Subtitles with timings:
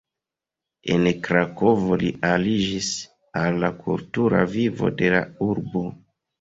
[0.95, 2.91] En Krakovo li aliĝis
[3.45, 5.89] al la kultura vivo de la urbo.